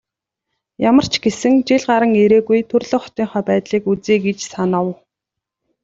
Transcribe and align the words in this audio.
Ямар 0.89 1.05
ч 1.11 1.13
гэсэн 1.23 1.53
жил 1.67 1.83
гаран 1.89 2.13
ирээгүй 2.23 2.59
төрөлх 2.69 3.01
хотынхоо 3.03 3.41
байдлыг 3.49 3.83
үзье 3.93 4.15
гэж 4.25 4.39
санав. 4.53 4.87